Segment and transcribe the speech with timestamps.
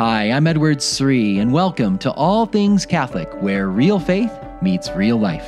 [0.00, 4.32] Hi, I'm Edward Sri, and welcome to All Things Catholic, where real faith
[4.62, 5.44] meets real life.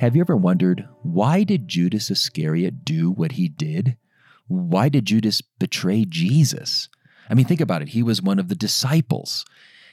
[0.00, 3.96] Have you ever wondered why did Judas Iscariot do what he did?
[4.48, 6.88] Why did Judas betray Jesus?
[7.30, 7.90] I mean, think about it.
[7.90, 9.44] He was one of the disciples.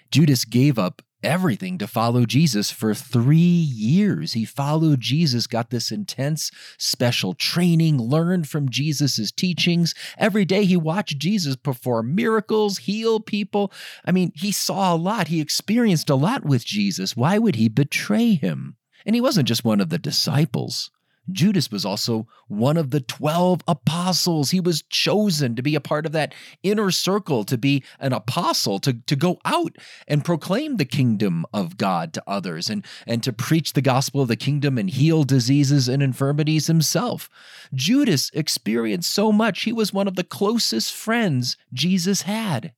[0.10, 4.34] Judas gave up everything to follow Jesus for three years.
[4.34, 9.94] He followed Jesus, got this intense special training, learned from Jesus' teachings.
[10.18, 13.72] Every day he watched Jesus perform miracles, heal people.
[14.06, 17.16] I mean, he saw a lot, he experienced a lot with Jesus.
[17.16, 18.78] Why would he betray him?
[19.06, 20.90] And he wasn't just one of the disciples.
[21.32, 24.52] Judas was also one of the 12 apostles.
[24.52, 28.80] He was chosen to be a part of that inner circle, to be an apostle,
[28.80, 29.76] to, to go out
[30.08, 34.28] and proclaim the kingdom of God to others and, and to preach the gospel of
[34.28, 37.30] the kingdom and heal diseases and infirmities himself.
[37.74, 39.64] Judas experienced so much.
[39.64, 42.74] He was one of the closest friends Jesus had.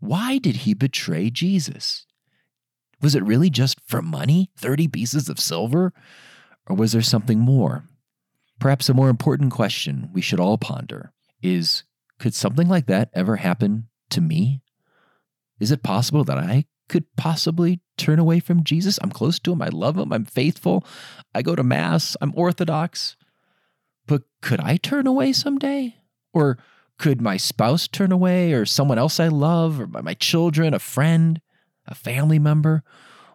[0.00, 2.06] Why did he betray Jesus?
[3.00, 4.50] Was it really just for money?
[4.56, 5.92] 30 pieces of silver?
[6.68, 7.84] Or was there something more?
[8.58, 11.84] Perhaps a more important question we should all ponder is
[12.18, 14.62] could something like that ever happen to me?
[15.60, 18.98] Is it possible that I could possibly turn away from Jesus?
[19.02, 19.62] I'm close to him.
[19.62, 20.12] I love him.
[20.12, 20.84] I'm faithful.
[21.34, 22.16] I go to Mass.
[22.20, 23.16] I'm Orthodox.
[24.06, 25.96] But could I turn away someday?
[26.32, 26.58] Or
[26.98, 31.40] could my spouse turn away, or someone else I love, or my children, a friend,
[31.86, 32.82] a family member?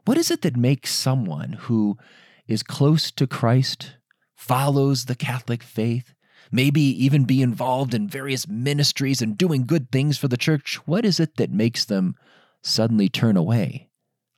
[0.05, 1.97] What is it that makes someone who
[2.47, 3.97] is close to Christ
[4.35, 6.13] follows the Catholic faith,
[6.51, 11.05] maybe even be involved in various ministries and doing good things for the church, what
[11.05, 12.15] is it that makes them
[12.61, 13.89] suddenly turn away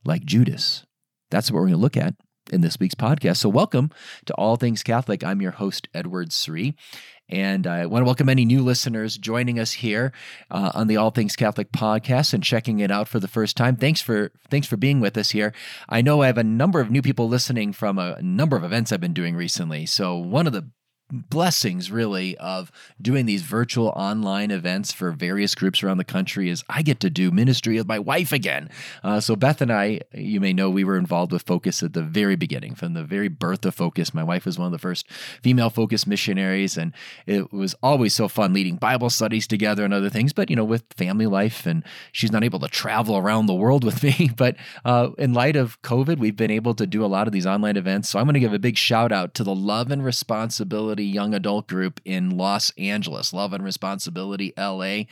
[0.03, 0.85] like Judas?
[1.31, 2.15] That's what we're going to look at
[2.51, 3.37] in this week's podcast.
[3.37, 3.89] So, welcome
[4.25, 5.23] to All Things Catholic.
[5.23, 6.75] I'm your host, Edward Sri.
[7.27, 10.11] And I want to welcome any new listeners joining us here
[10.51, 13.75] uh, on the All Things Catholic podcast and checking it out for the first time.
[13.75, 15.53] Thanks for thanks for being with us here.
[15.89, 18.91] I know I have a number of new people listening from a number of events
[18.91, 19.85] I've been doing recently.
[19.85, 20.69] So one of the
[21.11, 26.63] blessings really of doing these virtual online events for various groups around the country is
[26.67, 28.69] I get to do ministry with my wife again.
[29.03, 32.01] Uh, so Beth and I, you may know, we were involved with Focus at the
[32.01, 34.13] very beginning, from the very birth of Focus.
[34.13, 35.09] My wife was one of the first
[35.43, 36.93] female Focus missionaries, and
[37.27, 40.33] it was always so fun leading Bible studies together and other things.
[40.33, 43.83] But you know, with family life, and she's not able to travel around the world
[43.83, 44.31] with me.
[44.35, 47.45] But uh, in light of COVID, we've been able to do a lot of these
[47.45, 48.09] online events.
[48.09, 51.33] So I'm going to give a big shout out to the Love and Responsibility young
[51.33, 55.03] adult group in Los Angeles, Love and Responsibility LA.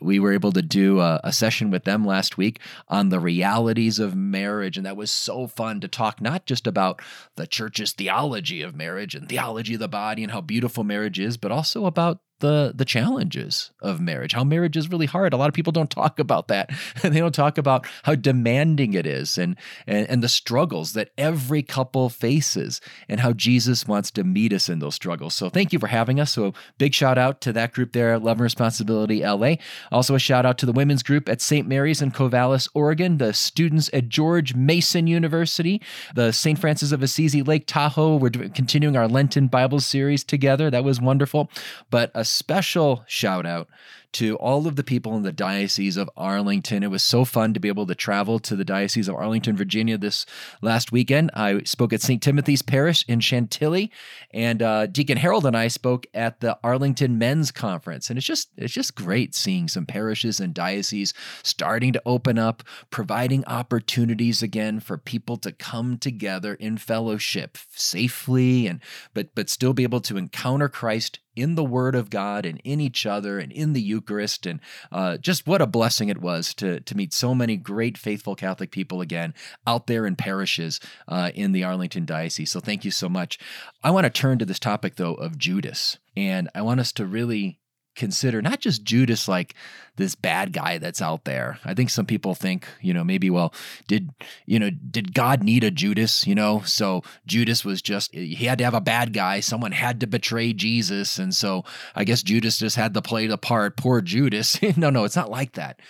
[0.00, 3.98] We were able to do a, a, session with them last week on the realities
[3.98, 4.76] of marriage.
[4.76, 7.00] And that was so fun to talk not just about
[7.36, 11.36] the church's theology of marriage and theology of the body and how beautiful marriage is,
[11.36, 15.32] but also about the the challenges of marriage how marriage is really hard.
[15.32, 16.70] A lot of people don't talk about that.
[17.02, 21.10] And they don't talk about how demanding it is and, and and the struggles that
[21.16, 25.34] every couple faces and how jesus wants to meet us in those struggles.
[25.34, 26.32] So thank you for having us.
[26.32, 29.54] So big shout out to that group there love and responsibility la
[29.90, 33.32] also a shout out to the women's group at st mary's in corvallis oregon the
[33.32, 35.80] students at george mason university
[36.14, 38.16] the st francis of assisi lake tahoe.
[38.16, 40.70] We're continuing our lenten bible series together.
[40.70, 41.50] That was wonderful.
[41.90, 43.68] But a special shout out
[44.12, 46.82] to all of the people in the Diocese of Arlington.
[46.82, 49.96] It was so fun to be able to travel to the Diocese of Arlington, Virginia
[49.96, 50.26] this
[50.60, 51.30] last weekend.
[51.34, 52.22] I spoke at St.
[52.22, 53.90] Timothy's Parish in Chantilly,
[54.30, 58.10] and uh, Deacon Harold and I spoke at the Arlington Men's Conference.
[58.10, 62.62] And it's just it's just great seeing some parishes and dioceses starting to open up,
[62.90, 68.80] providing opportunities again for people to come together in fellowship safely and
[69.14, 72.80] but but still be able to encounter Christ in the Word of God and in
[72.80, 74.01] each other and in the Eucharist.
[74.02, 77.96] Eucharist, and uh, just what a blessing it was to, to meet so many great,
[77.96, 79.34] faithful Catholic people again
[79.66, 82.50] out there in parishes uh, in the Arlington Diocese.
[82.50, 83.38] So thank you so much.
[83.82, 85.98] I want to turn to this topic, though, of Judas.
[86.16, 87.58] And I want us to really
[87.94, 89.54] consider not just Judas like
[89.96, 91.58] this bad guy that's out there.
[91.64, 93.52] I think some people think, you know, maybe well,
[93.86, 94.10] did
[94.46, 96.62] you know, did God need a Judas, you know?
[96.64, 100.52] So Judas was just he had to have a bad guy, someone had to betray
[100.52, 103.76] Jesus, and so I guess Judas just had to play the part.
[103.76, 104.60] Poor Judas.
[104.76, 105.80] no, no, it's not like that.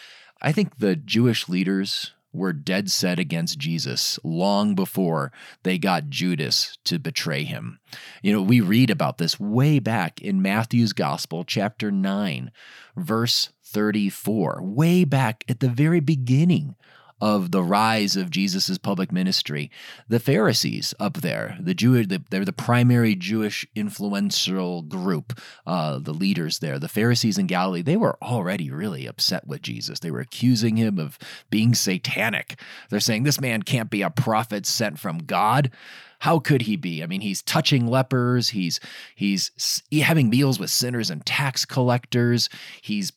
[0.40, 5.32] I think the Jewish leaders were dead set against Jesus long before
[5.62, 7.78] they got Judas to betray him.
[8.22, 12.50] You know, we read about this way back in Matthew's Gospel, chapter 9,
[12.96, 16.76] verse 34, way back at the very beginning
[17.22, 19.70] of the rise of Jesus' public ministry.
[20.08, 26.58] The Pharisees up there, the Jew, they're the primary Jewish influential group, uh, the leaders
[26.58, 26.80] there.
[26.80, 30.00] The Pharisees in Galilee, they were already really upset with Jesus.
[30.00, 31.16] They were accusing him of
[31.48, 32.58] being satanic.
[32.90, 35.70] They're saying this man can't be a prophet sent from God.
[36.18, 37.04] How could he be?
[37.04, 38.48] I mean, he's touching lepers.
[38.48, 38.80] He's
[39.14, 42.48] he's having meals with sinners and tax collectors.
[42.80, 43.12] He's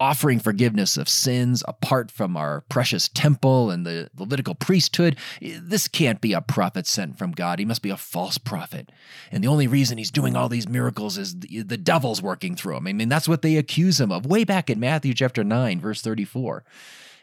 [0.00, 5.16] offering forgiveness of sins apart from our precious temple and the Levitical priesthood.
[5.40, 7.58] This can't be a prophet sent from God.
[7.58, 8.90] He must be a false prophet.
[9.30, 12.76] And the only reason he's doing all these miracles is the, the devil's working through
[12.76, 12.86] him.
[12.86, 16.00] I mean, that's what they accuse him of way back in Matthew chapter 9, verse
[16.00, 16.64] 34.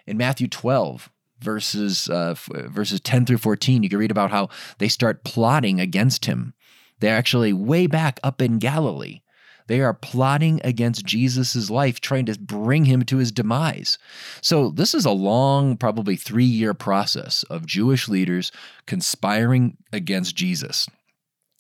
[0.06, 1.10] In Matthew 12,
[1.40, 6.26] verses uh, verses 10 through 14 you can read about how they start plotting against
[6.26, 6.56] him
[7.00, 9.22] they're actually way back up in galilee
[9.68, 13.98] they are plotting against Jesus' life, trying to bring him to his demise.
[14.42, 18.52] So, this is a long, probably three year process of Jewish leaders
[18.86, 20.88] conspiring against Jesus.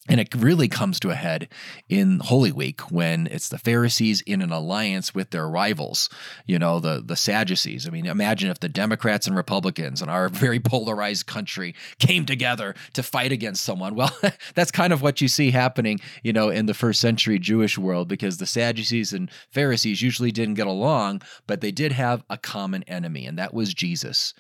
[0.07, 1.49] And it really comes to a head
[1.89, 6.09] in Holy Week when it's the Pharisees in an alliance with their rivals,
[6.45, 7.87] you know, the, the Sadducees.
[7.87, 12.75] I mean, imagine if the Democrats and Republicans in our very polarized country came together
[12.93, 13.95] to fight against someone.
[13.95, 14.15] Well,
[14.55, 18.07] that's kind of what you see happening, you know, in the first century Jewish world
[18.07, 22.83] because the Sadducees and Pharisees usually didn't get along, but they did have a common
[22.83, 24.33] enemy, and that was Jesus.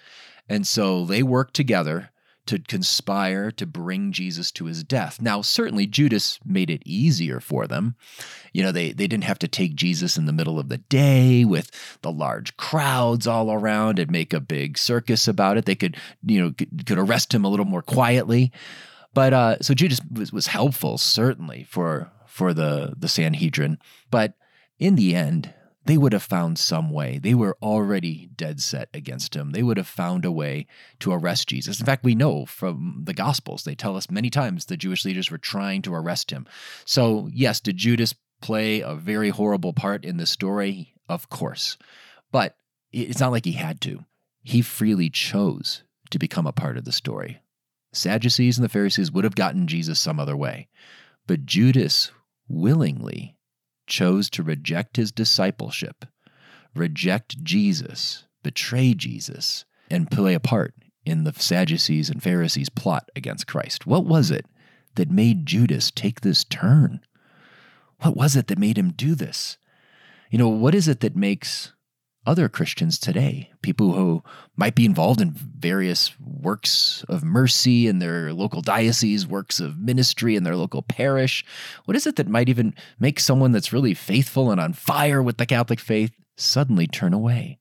[0.49, 2.11] And so they worked together
[2.47, 5.21] to conspire to bring Jesus to his death.
[5.21, 7.95] Now, certainly Judas made it easier for them.
[8.53, 11.45] You know, they, they didn't have to take Jesus in the middle of the day
[11.45, 11.69] with
[12.01, 15.65] the large crowds all around and make a big circus about it.
[15.65, 16.53] They could, you know,
[16.85, 18.51] could arrest him a little more quietly.
[19.13, 23.79] But uh, so Judas was, was helpful, certainly, for for the the Sanhedrin.
[24.11, 24.33] But
[24.77, 25.53] in the end,
[25.87, 27.17] they would have found some way.
[27.17, 29.51] They were already dead set against him.
[29.51, 30.67] They would have found a way
[30.99, 31.79] to arrest Jesus.
[31.79, 35.31] In fact, we know from the Gospels, they tell us many times the Jewish leaders
[35.31, 36.45] were trying to arrest him.
[36.85, 40.93] So, yes, did Judas play a very horrible part in this story?
[41.07, 41.77] Of course.
[42.31, 42.57] But
[42.91, 44.03] it's not like he had to.
[44.43, 47.41] He freely chose to become a part of the story.
[47.93, 50.67] Sadducees and the Pharisees would have gotten Jesus some other way.
[51.25, 52.11] But Judas
[52.47, 53.36] willingly
[53.87, 56.05] chose to reject his discipleship,
[56.75, 60.73] reject Jesus, betray Jesus, and play a part
[61.05, 63.87] in the Sadducees and Pharisees' plot against Christ?
[63.87, 64.45] What was it
[64.95, 66.99] that made Judas take this turn?
[68.01, 69.57] What was it that made him do this?
[70.29, 71.73] You know, what is it that makes
[72.27, 74.21] other Christians today, people who
[74.55, 80.35] might be involved in various works of mercy in their local diocese, works of ministry
[80.35, 81.45] in their local parish.
[81.85, 85.37] What is it that might even make someone that's really faithful and on fire with
[85.37, 87.59] the Catholic faith suddenly turn away?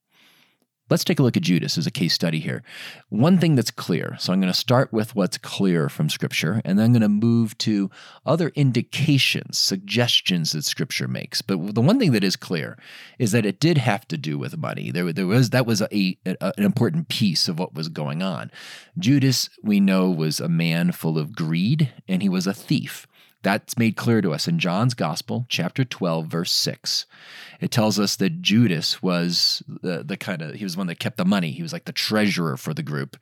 [0.88, 2.62] Let's take a look at Judas as a case study here.
[3.08, 6.78] One thing that's clear, so I'm going to start with what's clear from Scripture, and
[6.78, 7.90] then I'm going to move to
[8.24, 11.42] other indications, suggestions that Scripture makes.
[11.42, 12.78] But the one thing that is clear
[13.18, 14.92] is that it did have to do with money.
[14.92, 18.52] There, there was that was a, a, an important piece of what was going on.
[18.96, 23.08] Judas, we know, was a man full of greed, and he was a thief.
[23.46, 27.06] That's made clear to us in John's Gospel, chapter 12, verse 6.
[27.60, 31.16] It tells us that Judas was the, the kind of, he was one that kept
[31.16, 31.52] the money.
[31.52, 33.16] He was like the treasurer for the group.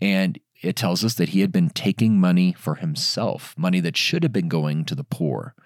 [0.00, 4.22] And it tells us that he had been taking money for himself, money that should
[4.22, 5.56] have been going to the poor.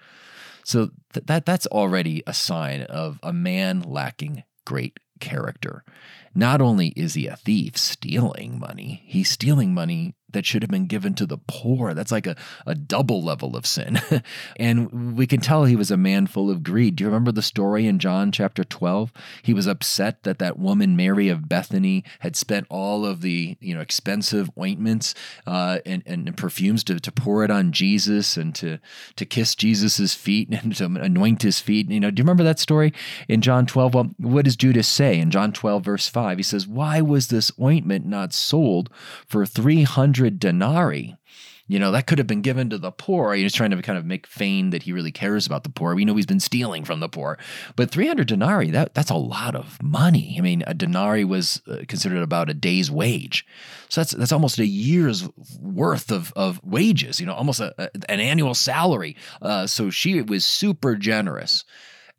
[0.63, 5.83] So th- that that's already a sign of a man lacking great character.
[6.33, 10.85] Not only is he a thief stealing money, he's stealing money that should have been
[10.85, 11.93] given to the poor.
[11.93, 13.99] That's like a, a double level of sin.
[14.57, 16.95] and we can tell he was a man full of greed.
[16.95, 19.11] Do you remember the story in John chapter 12?
[19.41, 23.73] He was upset that that woman, Mary of Bethany, had spent all of the you
[23.73, 25.15] know expensive ointments
[25.47, 28.79] uh, and, and perfumes to, to pour it on Jesus and to,
[29.15, 31.89] to kiss Jesus's feet and to anoint his feet.
[31.89, 32.93] You know, do you remember that story
[33.27, 33.93] in John 12?
[33.93, 36.37] Well, what does Judas say in John 12, verse 5?
[36.37, 38.89] He says, Why was this ointment not sold
[39.25, 41.15] for 300 100 denarii.
[41.67, 43.35] You know, that could have been given to the poor.
[43.35, 45.93] He's trying to kind of make feign that he really cares about the poor.
[45.93, 47.37] We know he's been stealing from the poor.
[47.75, 50.35] But 300 denarii, that, that's a lot of money.
[50.39, 53.45] I mean, a denarii was uh, considered about a day's wage.
[53.87, 55.29] So that's that's almost a year's
[55.61, 59.15] worth of, of wages, you know, almost a, a, an annual salary.
[59.39, 61.65] Uh, so she was super generous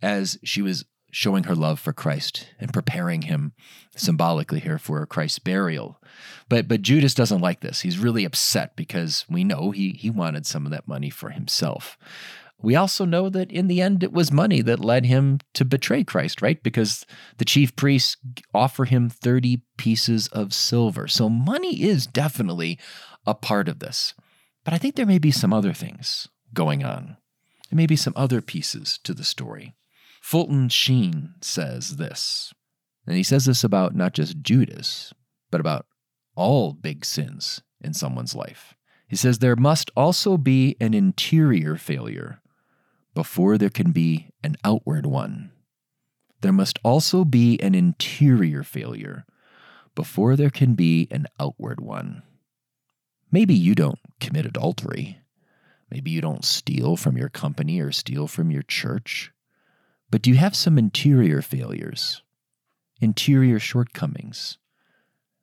[0.00, 3.52] as she was showing her love for Christ and preparing him
[4.00, 6.00] symbolically here for Christ's burial.
[6.49, 7.80] But but Judas doesn't like this.
[7.83, 11.97] He's really upset because we know he he wanted some of that money for himself.
[12.62, 16.04] we also know that in the end, it was money that led him to betray
[16.04, 16.62] Christ, right?
[16.62, 17.07] Because
[17.38, 18.16] the chief priests
[18.52, 21.09] offer him 30 pieces of silver.
[21.09, 22.78] So money is definitely
[23.26, 24.14] a part of this.
[24.64, 27.16] But I think there may be some other things going on.
[27.71, 29.75] There may be some other pieces to the story.
[30.21, 32.52] Fulton Sheen says this,
[33.07, 35.12] and he says this about not just Judas,
[35.50, 35.87] but about
[36.37, 38.75] all big sins in someone's life.
[39.09, 42.40] He says there must also be an interior failure
[43.14, 45.50] before there can be an outward one.
[46.42, 49.26] There must also be an interior failure
[49.95, 52.23] before there can be an outward one.
[53.33, 55.19] Maybe you don't commit adultery.
[55.90, 59.33] Maybe you don't steal from your company or steal from your church.
[60.11, 62.23] But do you have some interior failures,
[63.00, 64.59] interior shortcomings?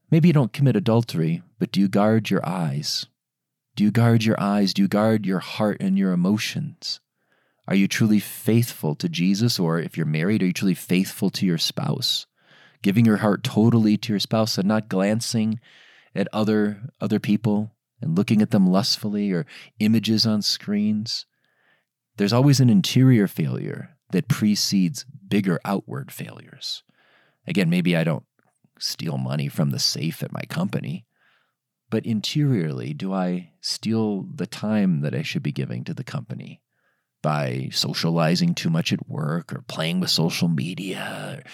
[0.09, 3.05] Maybe you don't commit adultery, but do you guard your eyes?
[3.75, 4.73] Do you guard your eyes?
[4.73, 6.99] Do you guard your heart and your emotions?
[7.67, 9.59] Are you truly faithful to Jesus?
[9.59, 12.25] Or if you're married, are you truly faithful to your spouse?
[12.81, 15.59] Giving your heart totally to your spouse and not glancing
[16.15, 17.71] at other, other people
[18.01, 19.45] and looking at them lustfully or
[19.79, 21.25] images on screens.
[22.17, 26.83] There's always an interior failure that precedes bigger outward failures.
[27.47, 28.25] Again, maybe I don't
[28.79, 31.05] steal money from the safe at my company,
[31.89, 36.61] but interiorly, do I steal the time that I should be giving to the company
[37.21, 41.39] by socializing too much at work or playing with social media?
[41.39, 41.49] Or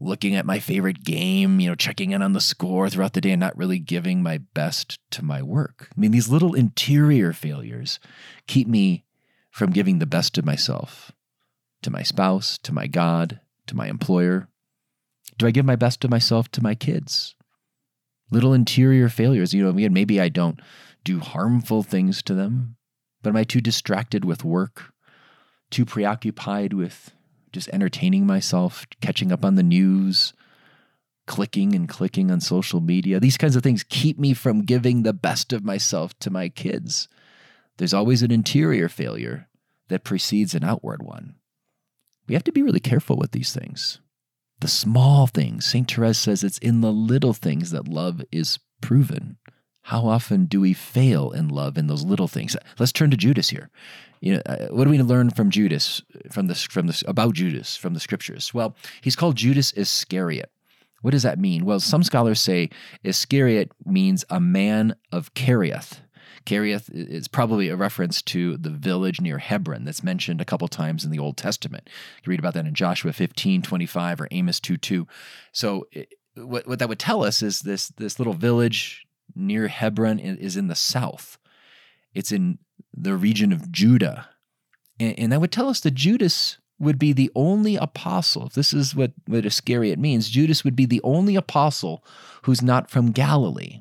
[0.00, 3.30] looking at my favorite game, you know, checking in on the score throughout the day
[3.30, 5.88] and not really giving my best to my work.
[5.96, 8.00] I mean, these little interior failures
[8.46, 9.04] keep me
[9.50, 11.12] from giving the best of myself
[11.82, 14.48] to my spouse, to my God, to my employer.
[15.38, 17.34] Do I give my best to myself to my kids?
[18.30, 20.60] Little interior failures, you know, again, maybe I don't
[21.04, 22.76] do harmful things to them,
[23.22, 24.92] but am I too distracted with work,
[25.70, 27.12] too preoccupied with
[27.52, 30.32] just entertaining myself, catching up on the news,
[31.26, 33.20] clicking and clicking on social media.
[33.20, 37.08] These kinds of things keep me from giving the best of myself to my kids.
[37.76, 39.48] There's always an interior failure
[39.88, 41.36] that precedes an outward one.
[42.26, 44.00] We have to be really careful with these things.
[44.60, 45.90] The small things, St.
[45.90, 49.36] Therese says it's in the little things that love is proven.
[49.82, 52.56] How often do we fail in love in those little things?
[52.78, 53.68] Let's turn to Judas here.
[54.20, 57.76] You know, uh, what do we learn from Judas from this from this about Judas
[57.76, 58.54] from the scriptures?
[58.54, 60.50] Well, he's called Judas Iscariot.
[61.02, 61.66] What does that mean?
[61.66, 62.70] Well, some scholars say
[63.02, 66.00] Iscariot means a man of Kerioth.
[66.46, 71.04] Kerioth is probably a reference to the village near Hebron that's mentioned a couple times
[71.04, 71.88] in the Old Testament.
[72.22, 75.06] You read about that in Joshua 15, 25 or Amos 2, 2.
[75.52, 80.18] So it, what, what that would tell us is this, this little village near Hebron
[80.18, 81.38] is in the south.
[82.14, 82.58] It's in
[82.92, 84.28] the region of Judah.
[85.00, 88.46] And, and that would tell us that Judas would be the only apostle.
[88.46, 92.04] If this is what, what Iscariot means, Judas would be the only apostle
[92.42, 93.80] who's not from Galilee.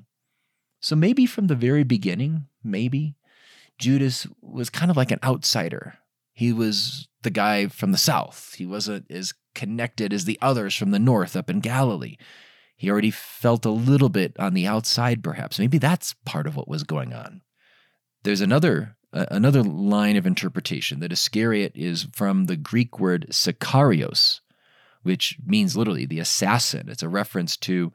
[0.83, 3.15] So maybe from the very beginning, maybe,
[3.79, 5.93] Judas was kind of like an outsider.
[6.33, 8.53] He was the guy from the south.
[8.57, 12.17] He wasn't as connected as the others from the north up in Galilee.
[12.75, 15.57] He already felt a little bit on the outside, perhaps.
[15.57, 17.41] Maybe that's part of what was going on.
[18.23, 24.41] There's another uh, another line of interpretation that Iscariot is from the Greek word Sicarios,
[25.03, 26.89] which means literally the assassin.
[26.89, 27.93] It's a reference to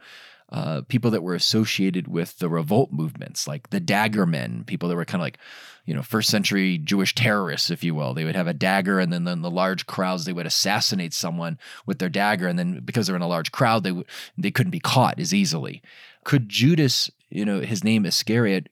[0.51, 4.97] uh, people that were associated with the revolt movements, like the dagger men, people that
[4.97, 5.39] were kind of like,
[5.85, 8.15] you know, first century Jewish terrorists, if you will.
[8.15, 11.59] They would have a dagger, and then in the large crowds, they would assassinate someone
[11.85, 14.05] with their dagger, and then because they're in a large crowd, they
[14.37, 15.83] they couldn't be caught as easily.
[16.25, 18.69] Could Judas, you know, his name Iscariot,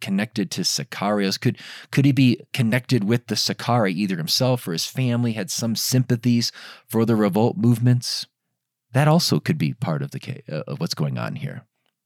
[0.00, 1.40] connected to Sicarios?
[1.40, 1.58] Could
[1.92, 6.50] could he be connected with the Sicari, either himself or his family had some sympathies
[6.86, 8.26] for the revolt movements?
[8.92, 11.62] That also could be part of the uh, of what's going on here.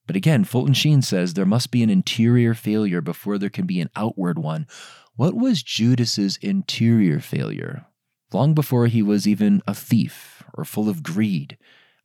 [0.07, 3.81] But again, Fulton Sheen says there must be an interior failure before there can be
[3.81, 4.67] an outward one.
[5.17, 7.87] What was Judas's interior failure?
[8.33, 11.57] Long before he was even a thief or full of greed,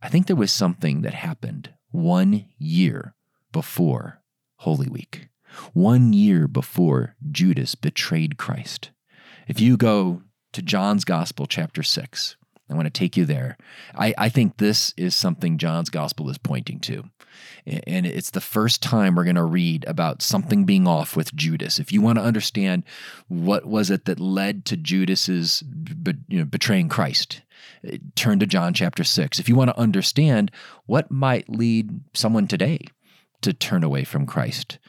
[0.02, 3.16] I think there was something that happened one year
[3.52, 4.22] before
[4.58, 5.30] Holy Week,
[5.74, 8.92] one year before Judas betrayed Christ.
[9.48, 10.22] If you go
[10.54, 12.36] to John's Gospel, chapter 6,
[12.70, 13.58] I want to take you there.
[13.96, 17.06] I, I think this is something John's gospel is pointing to.
[17.66, 21.80] And it's the first time we're going to read about something being off with Judas.
[21.80, 22.84] If you want to understand
[23.28, 25.64] what was it that led to Judas's
[26.28, 27.42] you know, betraying Christ,
[27.84, 29.40] eh, turn to John chapter 6.
[29.40, 30.52] If you want to understand
[30.86, 32.86] what might lead someone today
[33.42, 34.80] to turn away from Christ,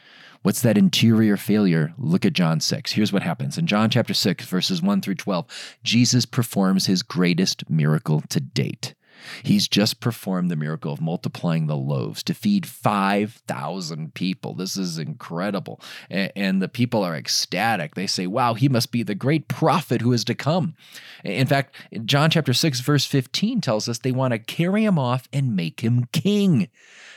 [0.43, 1.93] What's that interior failure?
[1.99, 2.93] Look at John 6.
[2.93, 3.59] Here's what happens.
[3.59, 5.45] In John chapter 6, verses 1 through 12,
[5.83, 8.95] Jesus performs his greatest miracle to date.
[9.43, 14.53] He's just performed the miracle of multiplying the loaves to feed 5,000 people.
[14.53, 15.81] This is incredible.
[16.09, 17.95] And the people are ecstatic.
[17.95, 20.75] They say, wow, he must be the great prophet who is to come.
[21.23, 21.75] In fact,
[22.05, 25.81] John chapter 6, verse 15 tells us they want to carry him off and make
[25.81, 26.69] him king.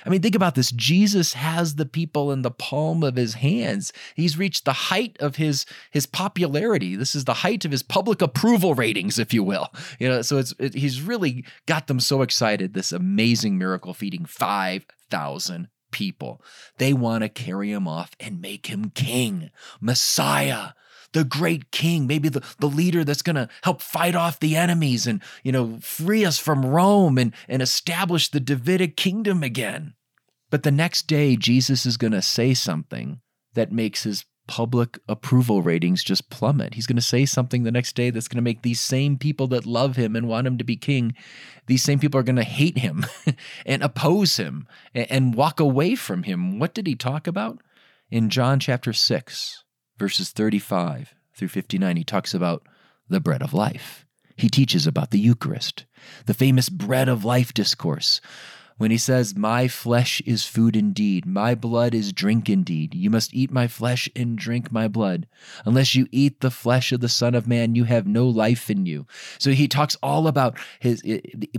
[0.07, 0.71] I mean, think about this.
[0.71, 3.93] Jesus has the people in the palm of his hands.
[4.15, 6.95] He's reached the height of his his popularity.
[6.95, 9.73] This is the height of his public approval ratings, if you will.
[9.99, 12.75] You know, so it's it, he's really got them so excited.
[12.75, 16.43] This amazing miracle feeding five thousand people.
[16.79, 20.71] They want to carry him off and make him king, Messiah
[21.15, 25.07] the great king, maybe the, the leader that's going to help fight off the enemies
[25.07, 29.95] and, you know, free us from Rome and, and establish the Davidic kingdom again.
[30.51, 33.21] But the next day, Jesus is going to say something
[33.55, 36.75] that makes his public approval ratings just plummet.
[36.75, 39.47] He's going to say something the next day that's going to make these same people
[39.49, 41.15] that love him and want him to be king,
[41.67, 43.07] these same people are going to hate him
[43.67, 46.59] and oppose him and walk away from him.
[46.59, 47.59] What did he talk about?
[48.11, 49.65] In John chapter 6,
[49.99, 52.67] verses 35 through 59, he talks about
[53.09, 54.05] the bread of life.
[54.37, 55.85] He teaches about the Eucharist,
[56.27, 58.21] the famous bread of life discourse,
[58.76, 62.95] when he says, My flesh is food indeed, my blood is drink indeed.
[62.95, 65.26] You must eat my flesh and drink my blood.
[65.64, 68.87] Unless you eat the flesh of the Son of Man, you have no life in
[68.87, 69.07] you.
[69.38, 71.02] So he talks all about his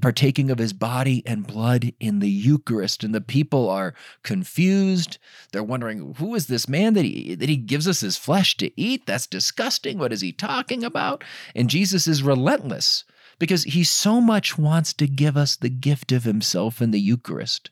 [0.01, 3.93] partaking of his body and blood in the Eucharist, and the people are
[4.23, 5.17] confused.
[5.51, 8.71] They're wondering, who is this man that he that he gives us his flesh to
[8.79, 9.05] eat?
[9.05, 9.97] That's disgusting.
[9.97, 11.23] What is he talking about?
[11.55, 13.05] And Jesus is relentless
[13.39, 17.69] because he so much wants to give us the gift of himself in the Eucharist.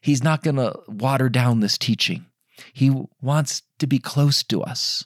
[0.00, 2.26] He's not going to water down this teaching.
[2.72, 5.04] He wants to be close to us.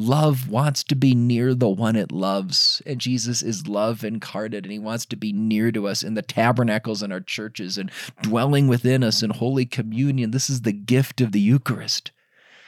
[0.00, 4.70] Love wants to be near the one it loves, and Jesus is love incarnate, and
[4.70, 7.90] he wants to be near to us in the tabernacles in our churches and
[8.22, 10.30] dwelling within us in Holy Communion.
[10.30, 12.12] This is the gift of the Eucharist.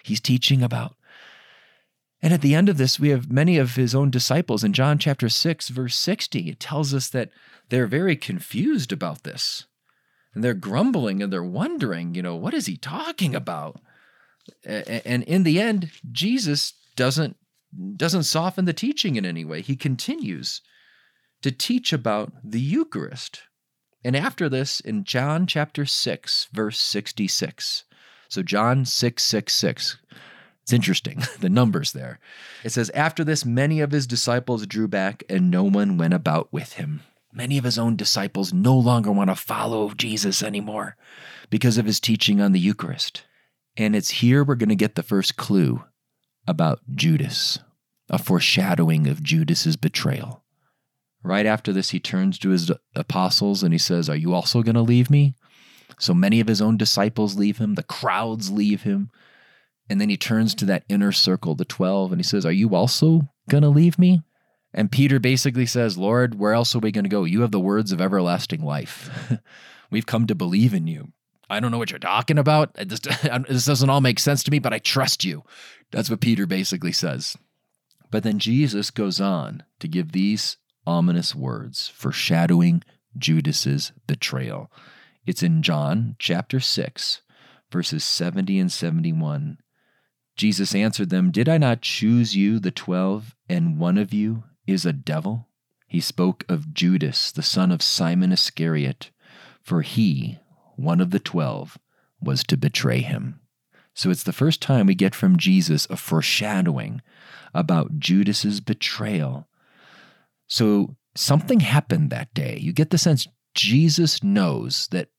[0.03, 0.97] He's teaching about
[2.23, 4.63] and at the end of this, we have many of his own disciples.
[4.63, 7.31] In John chapter 6, verse 60, it tells us that
[7.71, 9.67] they're very confused about this.
[10.35, 13.81] And they're grumbling and they're wondering, you know, what is he talking about?
[14.65, 17.37] And in the end, Jesus doesn't
[17.97, 19.63] doesn't soften the teaching in any way.
[19.63, 20.61] He continues
[21.43, 23.43] to teach about the Eucharist.
[24.05, 27.85] And after this, in John chapter 6, verse 66.
[28.29, 29.99] So John 6, 6, 6.
[30.63, 32.19] It's interesting, the numbers there.
[32.65, 36.53] It says, After this, many of his disciples drew back, and no one went about
[36.53, 37.03] with him.
[37.33, 40.97] Many of his own disciples no longer want to follow Jesus anymore
[41.49, 43.25] because of his teaching on the Eucharist.
[43.77, 45.85] And it's here we're going to get the first clue
[46.47, 47.61] about Judas,
[48.09, 50.43] a foreshadowing of Judas's betrayal.
[51.23, 54.75] Right after this, he turns to his apostles and he says, Are you also going
[54.75, 55.35] to leave me?
[55.99, 59.11] So many of his own disciples leave him, the crowds leave him.
[59.91, 62.77] And then he turns to that inner circle, the 12, and he says, Are you
[62.77, 64.23] also going to leave me?
[64.73, 67.25] And Peter basically says, Lord, where else are we going to go?
[67.25, 69.11] You have the words of everlasting life.
[69.91, 71.09] We've come to believe in you.
[71.51, 72.77] I don't know what you're talking about.
[72.87, 75.43] This, doesn't all make sense to me, but I trust you.
[75.91, 77.37] That's what Peter basically says.
[78.13, 82.85] But then Jesus goes on to give these ominous words, foreshadowing
[83.19, 84.71] Judas's betrayal.
[85.27, 87.23] It's in John chapter 6,
[87.73, 89.59] verses 70 and 71.
[90.41, 94.87] Jesus answered them, Did I not choose you, the twelve, and one of you is
[94.87, 95.49] a devil?
[95.87, 99.11] He spoke of Judas, the son of Simon Iscariot,
[99.61, 100.39] for he,
[100.77, 101.77] one of the twelve,
[102.23, 103.39] was to betray him.
[103.93, 107.03] So it's the first time we get from Jesus a foreshadowing
[107.53, 109.47] about Judas's betrayal.
[110.47, 112.57] So something happened that day.
[112.59, 115.11] You get the sense Jesus knows that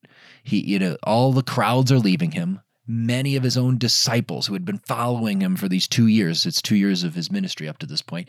[0.41, 4.54] he, you know, all the crowds are leaving him many of his own disciples who
[4.54, 6.46] had been following him for these two years.
[6.46, 8.28] It's two years of his ministry up to this point.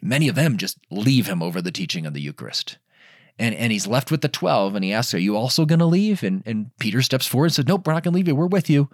[0.00, 2.78] Many of them just leave him over the teaching of the Eucharist.
[3.38, 5.86] And, and he's left with the 12 and he asks, Are you also going to
[5.86, 6.22] leave?
[6.22, 8.36] And, and Peter steps forward and says, Nope, we're not going to leave you.
[8.36, 8.90] We're with you.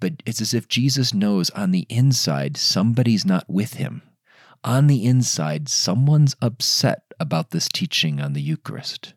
[0.00, 4.02] But it's as if Jesus knows on the inside somebody's not with him.
[4.62, 9.12] On the inside, someone's upset about this teaching on the Eucharist.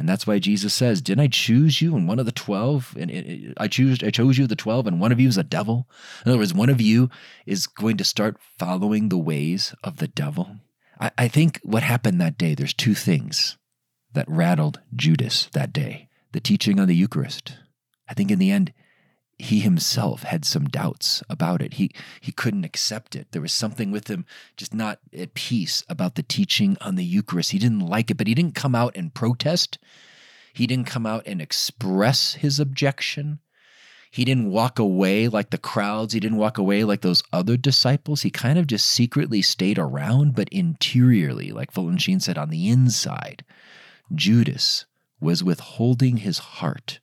[0.00, 2.96] And that's why Jesus says, Didn't I choose you and one of the 12?
[2.98, 5.86] And I choose I chose you the 12 and one of you is a devil.
[6.24, 7.10] In other words, one of you
[7.44, 10.56] is going to start following the ways of the devil.
[10.98, 13.58] I, I think what happened that day, there's two things
[14.14, 16.08] that rattled Judas that day.
[16.32, 17.58] The teaching on the Eucharist.
[18.08, 18.72] I think in the end,
[19.40, 21.74] he himself had some doubts about it.
[21.74, 23.32] He he couldn't accept it.
[23.32, 24.26] There was something with him
[24.56, 27.52] just not at peace about the teaching on the Eucharist.
[27.52, 29.78] He didn't like it, but he didn't come out and protest.
[30.52, 33.40] He didn't come out and express his objection.
[34.10, 36.12] He didn't walk away like the crowds.
[36.12, 38.22] He didn't walk away like those other disciples.
[38.22, 43.44] He kind of just secretly stayed around, but interiorly, like Sheen said, on the inside,
[44.12, 44.86] Judas
[45.20, 46.98] was withholding his heart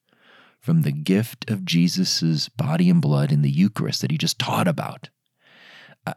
[0.67, 4.67] from the gift of Jesus' body and blood in the Eucharist that he just taught
[4.67, 5.07] about.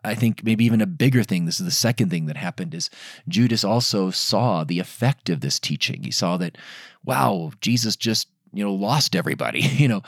[0.02, 2.90] I think maybe even a bigger thing, this is the second thing that happened, is
[3.28, 6.02] Judas also saw the effect of this teaching.
[6.02, 6.58] He saw that,
[7.04, 10.02] wow, Jesus just you know lost everybody you know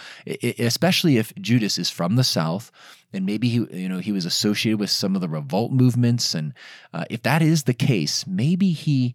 [0.59, 2.73] especially if judas is from the south
[3.13, 6.53] and maybe he you know he was associated with some of the revolt movements and
[6.93, 9.15] uh, if that is the case maybe he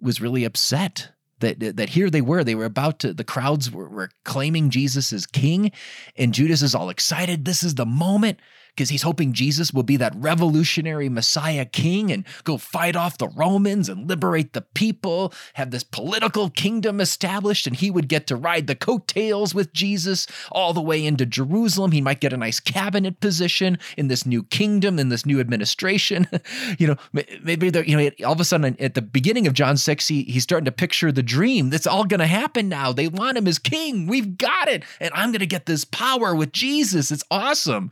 [0.00, 3.88] was really upset that that here they were they were about to the crowds were,
[3.88, 5.70] were claiming jesus as king
[6.16, 7.44] and judas is all excited.
[7.44, 8.40] This is the moment
[8.78, 13.26] because he's hoping Jesus will be that revolutionary Messiah king and go fight off the
[13.26, 18.36] Romans and liberate the people, have this political kingdom established, and he would get to
[18.36, 21.90] ride the coattails with Jesus all the way into Jerusalem.
[21.90, 26.28] He might get a nice cabinet position in this new kingdom, in this new administration.
[26.78, 26.96] you know,
[27.42, 30.44] maybe you know, all of a sudden at the beginning of John 6, he, he's
[30.44, 31.70] starting to picture the dream.
[31.70, 32.92] That's all going to happen now.
[32.92, 34.06] They want him as king.
[34.06, 34.84] We've got it.
[35.00, 37.10] And I'm going to get this power with Jesus.
[37.10, 37.90] It's awesome.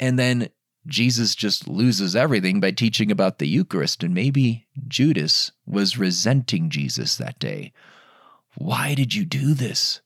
[0.00, 0.48] And then
[0.86, 4.02] Jesus just loses everything by teaching about the Eucharist.
[4.02, 7.72] And maybe Judas was resenting Jesus that day.
[8.56, 10.00] Why did you do this?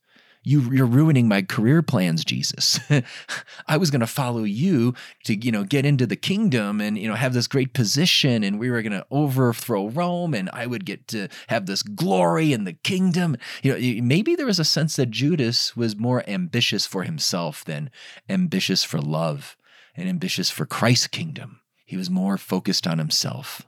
[0.45, 2.77] You, you're ruining my career plans, Jesus.
[3.67, 7.07] I was going to follow you to, you know, get into the kingdom and, you
[7.07, 10.83] know, have this great position and we were going to overthrow Rome and I would
[10.83, 13.37] get to have this glory in the kingdom.
[13.61, 17.89] You know, maybe there was a sense that Judas was more ambitious for himself than
[18.27, 19.55] ambitious for love
[19.95, 21.61] and ambitious for Christ's kingdom.
[21.85, 23.63] He was more focused on himself.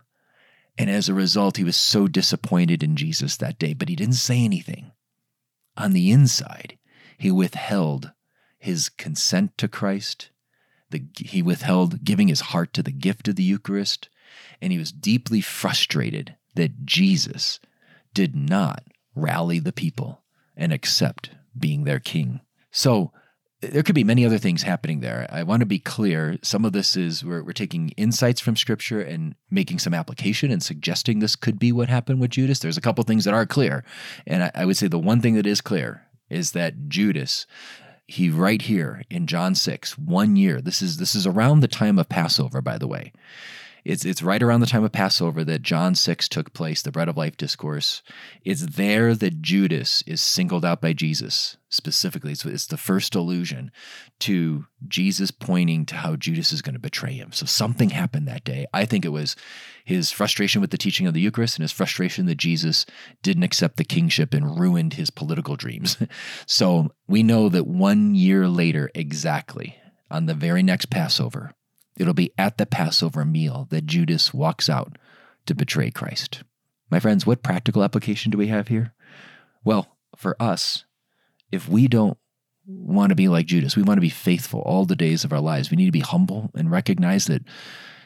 [0.77, 4.15] And as a result, he was so disappointed in Jesus that day, but he didn't
[4.15, 4.91] say anything.
[5.77, 6.77] On the inside,
[7.17, 8.11] he withheld
[8.57, 10.29] his consent to Christ.
[10.89, 14.09] The, he withheld giving his heart to the gift of the Eucharist.
[14.61, 17.59] And he was deeply frustrated that Jesus
[18.13, 18.83] did not
[19.13, 20.23] rally the people
[20.55, 22.41] and accept being their king.
[22.71, 23.11] So,
[23.71, 25.27] there could be many other things happening there.
[25.29, 26.37] I want to be clear.
[26.41, 30.61] Some of this is we're, we're taking insights from scripture and making some application and
[30.61, 32.59] suggesting this could be what happened with Judas.
[32.59, 33.83] There's a couple things that are clear.
[34.25, 37.45] And I, I would say the one thing that is clear is that Judas,
[38.07, 41.99] he right here in John 6, one year, this is this is around the time
[41.99, 43.11] of Passover, by the way.
[43.85, 47.07] It's, it's right around the time of Passover that John 6 took place, the bread
[47.07, 48.01] of life discourse.
[48.43, 52.31] It's there that Judas is singled out by Jesus specifically.
[52.31, 53.69] It's, it's the first allusion
[54.21, 57.31] to Jesus pointing to how Judas is going to betray him.
[57.31, 58.65] So something happened that day.
[58.73, 59.35] I think it was
[59.83, 62.87] his frustration with the teaching of the Eucharist and his frustration that Jesus
[63.21, 65.97] didn't accept the kingship and ruined his political dreams.
[66.47, 69.77] so we know that one year later, exactly,
[70.09, 71.53] on the very next Passover,
[71.97, 74.97] It'll be at the Passover meal that Judas walks out
[75.45, 76.43] to betray Christ.
[76.89, 78.93] My friends, what practical application do we have here?
[79.63, 80.85] Well, for us,
[81.51, 82.17] if we don't
[82.65, 85.39] want to be like Judas, we want to be faithful all the days of our
[85.39, 85.69] lives.
[85.69, 87.43] We need to be humble and recognize that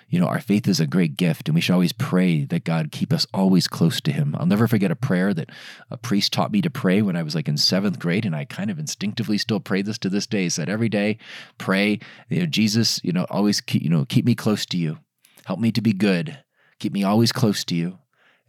[0.10, 2.92] you know, our faith is a great gift, and we should always pray that God
[2.92, 4.36] keep us always close to Him.
[4.38, 5.50] I'll never forget a prayer that
[5.92, 8.46] a priest taught me to pray when I was like in seventh grade, and I
[8.46, 10.44] kind of instinctively still pray this to this day.
[10.44, 11.20] He said, every day,
[11.58, 14.98] pray, you know, Jesus, you know, always keep, you know, keep me close to you.
[15.46, 16.44] Help me to be good.
[16.80, 18.00] Keep me always close to you.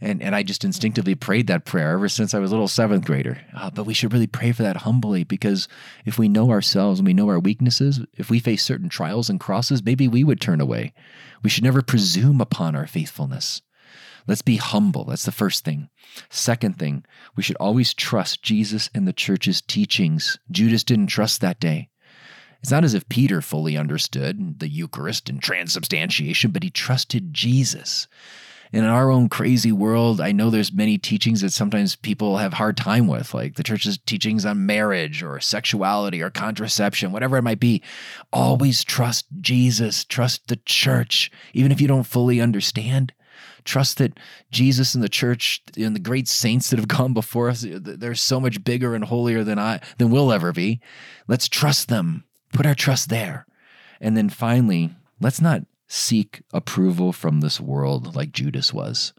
[0.00, 3.04] And, and I just instinctively prayed that prayer ever since I was a little seventh
[3.04, 3.38] grader.
[3.54, 5.68] Uh, but we should really pray for that humbly because
[6.06, 9.38] if we know ourselves and we know our weaknesses, if we face certain trials and
[9.38, 10.94] crosses, maybe we would turn away.
[11.42, 13.60] We should never presume upon our faithfulness.
[14.26, 15.04] Let's be humble.
[15.04, 15.90] That's the first thing.
[16.28, 17.04] Second thing,
[17.36, 20.38] we should always trust Jesus and the church's teachings.
[20.50, 21.88] Judas didn't trust that day.
[22.62, 28.06] It's not as if Peter fully understood the Eucharist and transubstantiation, but he trusted Jesus
[28.72, 32.76] in our own crazy world, I know there's many teachings that sometimes people have hard
[32.76, 37.59] time with, like the church's teachings on marriage or sexuality or contraception, whatever it might
[37.59, 37.83] be.
[38.33, 43.12] Always trust Jesus, trust the church, even if you don't fully understand.
[43.64, 44.18] Trust that
[44.50, 48.38] Jesus and the church and the great saints that have gone before us, they're so
[48.38, 50.80] much bigger and holier than I than we'll ever be.
[51.26, 52.24] Let's trust them.
[52.52, 53.46] Put our trust there.
[54.00, 59.12] And then finally, let's not seek approval from this world like Judas was.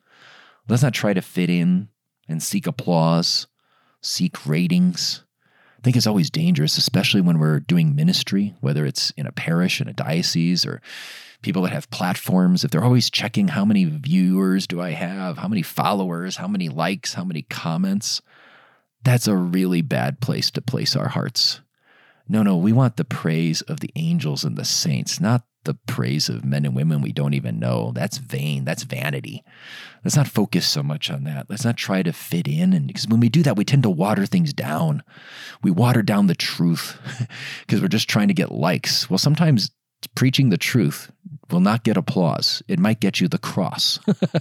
[0.68, 1.90] Let's not try to fit in
[2.30, 3.48] and seek applause,
[4.02, 5.24] seek ratings,
[5.82, 9.82] I think it's always dangerous, especially when we're doing ministry, whether it's in a parish,
[9.82, 10.80] in a diocese, or
[11.42, 12.64] people that have platforms.
[12.64, 16.70] If they're always checking how many viewers do I have, how many followers, how many
[16.70, 18.22] likes, how many comments,
[19.04, 21.62] that's a really bad place to place our hearts.
[22.30, 26.30] No, no, we want the praise of the angels and the saints, not the praise
[26.30, 27.92] of men and women we don't even know.
[27.94, 28.66] That's vain.
[28.66, 29.44] That's vanity.
[30.04, 31.50] Let's not focus so much on that.
[31.50, 32.74] Let's not try to fit in.
[32.74, 35.04] And because when we do that, we tend to water things down.
[35.62, 37.00] We water down the truth
[37.62, 39.10] because we're just trying to get likes.
[39.10, 39.72] Well, sometimes
[40.16, 41.12] preaching the truth
[41.52, 42.64] will not get applause.
[42.68, 44.00] It might get you the cross.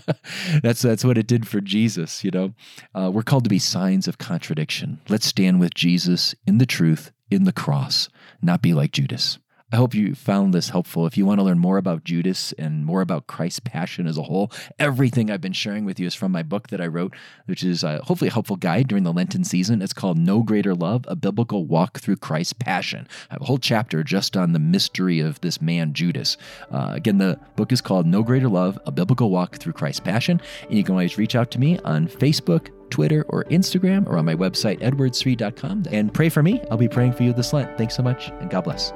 [0.62, 2.24] that's that's what it did for Jesus.
[2.24, 2.54] You know,
[2.94, 5.00] uh, we're called to be signs of contradiction.
[5.08, 8.08] Let's stand with Jesus in the truth, in the cross,
[8.40, 9.38] not be like Judas.
[9.72, 11.06] I hope you found this helpful.
[11.06, 14.22] If you want to learn more about Judas and more about Christ's passion as a
[14.24, 17.14] whole, everything I've been sharing with you is from my book that I wrote,
[17.46, 19.80] which is uh, hopefully a helpful guide during the Lenten season.
[19.80, 23.06] It's called No Greater Love A Biblical Walk Through Christ's Passion.
[23.30, 26.36] I have a whole chapter just on the mystery of this man, Judas.
[26.72, 30.40] Uh, again, the book is called No Greater Love A Biblical Walk Through Christ's Passion.
[30.68, 34.24] And you can always reach out to me on Facebook, Twitter, or Instagram, or on
[34.24, 35.84] my website, edwardsri.com.
[35.92, 36.60] And pray for me.
[36.72, 37.78] I'll be praying for you this Lent.
[37.78, 38.92] Thanks so much, and God bless.